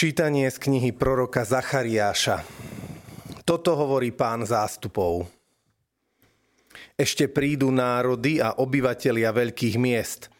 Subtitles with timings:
[0.00, 2.40] Čítanie z knihy proroka Zachariáša.
[3.44, 5.28] Toto hovorí pán zástupov.
[6.96, 10.32] Ešte prídu národy a obyvatelia veľkých miest.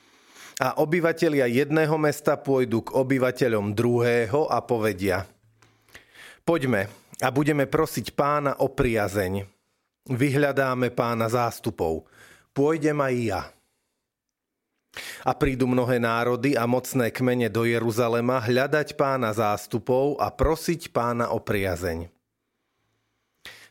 [0.64, 5.28] A obyvatelia jedného mesta pôjdu k obyvateľom druhého a povedia
[6.40, 6.88] Poďme
[7.20, 9.44] a budeme prosiť pána o priazeň.
[10.08, 12.08] Vyhľadáme pána zástupov.
[12.56, 13.40] Pôjdem aj ja.
[15.24, 21.32] A prídu mnohé národy a mocné kmene do Jeruzalema hľadať pána zástupov a prosiť pána
[21.32, 22.08] o priazeň.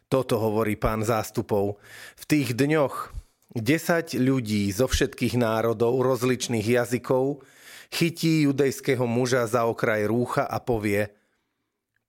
[0.10, 1.78] Toto hovorí pán zástupov.
[2.18, 3.14] V tých dňoch
[3.54, 7.46] 10 ľudí zo všetkých národov, rozličných jazykov,
[7.94, 11.14] chytí judejského muža za okraj rúcha a povie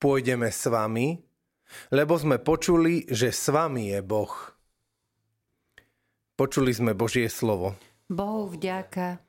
[0.01, 1.21] Pôjdeme s vami,
[1.93, 4.33] lebo sme počuli, že s vami je Boh.
[6.41, 7.77] Počuli sme Božie slovo.
[8.09, 9.21] Bohu vďaka.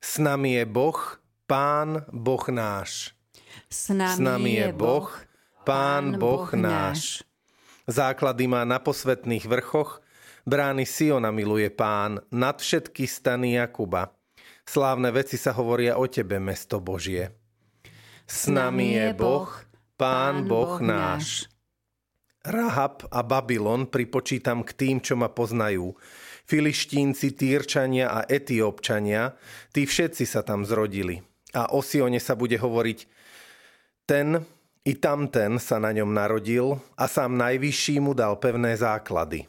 [0.00, 0.96] S nami je Boh,
[1.44, 3.12] Pán Boh náš.
[3.68, 5.12] S nami, S nami je Boh,
[5.68, 7.20] Pán Boh náš.
[7.84, 10.00] Základy má na posvetných vrchoch,
[10.48, 14.16] brány Siona miluje Pán, nad všetky stany Jakuba.
[14.64, 17.36] Slávne veci sa hovoria o tebe, mesto Božie.
[18.24, 19.52] S nami je Boh,
[20.00, 21.44] Pán Boh náš.
[22.40, 25.92] Rahab a Babylon pripočítam k tým, čo ma poznajú.
[26.46, 29.34] Filištínci, Týrčania a Etiópčania,
[29.74, 31.20] tí všetci sa tam zrodili.
[31.56, 32.98] A o Sione sa bude hovoriť,
[34.06, 34.42] ten
[34.86, 39.44] i tamten sa na ňom narodil a sám najvyšší mu dal pevné základy.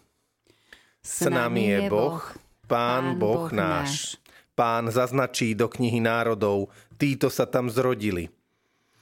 [1.02, 2.22] S nami je Boh,
[2.70, 4.22] Pán Boh náš.
[4.53, 8.30] Pán zaznačí do knihy národov, títo sa tam zrodili.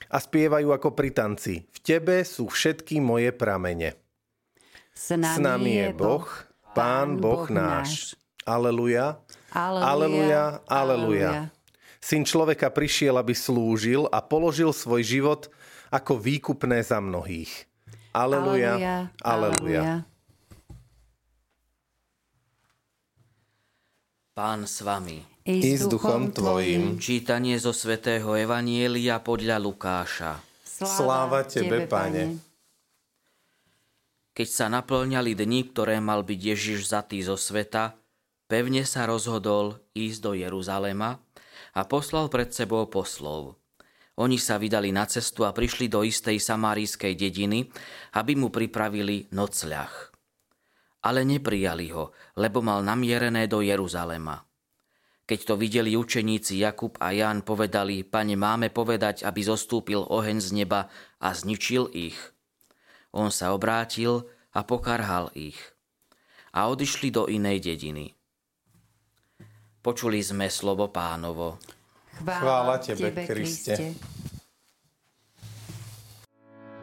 [0.08, 3.98] A spievajú ako pri tanci, v tebe sú všetky moje pramene.
[4.96, 6.26] S nami, S nami je Boh,
[6.70, 8.14] Pán Boh náš.
[8.46, 9.18] Aleluja.
[9.50, 10.62] Aleluja.
[10.70, 11.50] Aleluja.
[12.00, 15.40] Syn človeka prišiel, aby slúžil a položil svoj život
[15.90, 17.50] ako výkupné za mnohých.
[18.14, 19.06] Aleluja.
[19.20, 20.06] Aleluja.
[24.32, 25.20] Pán s vami.
[25.44, 26.96] I s duchom tvojim.
[27.02, 30.38] Čítanie zo svätého Evanielia podľa Lukáša.
[30.64, 32.49] Sláva tebe, Pane.
[34.40, 38.00] Keď sa naplňali dni, ktoré mal byť Ježiš zatý zo sveta,
[38.48, 41.20] pevne sa rozhodol ísť do Jeruzalema
[41.76, 43.60] a poslal pred sebou poslov.
[44.16, 47.68] Oni sa vydali na cestu a prišli do istej samárijskej dediny,
[48.16, 49.92] aby mu pripravili nocľah.
[51.04, 54.40] Ale neprijali ho, lebo mal namierené do Jeruzalema.
[55.28, 60.64] Keď to videli učeníci Jakub a Ján, povedali, pane, máme povedať, aby zostúpil oheň z
[60.64, 60.88] neba
[61.20, 62.16] a zničil ich.
[63.10, 65.58] On sa obrátil a pokarhal ich.
[66.54, 68.14] A odišli do inej dediny.
[69.80, 71.56] Počuli sme slovo pánovo.
[72.20, 73.96] Chvála tebe, Kriste.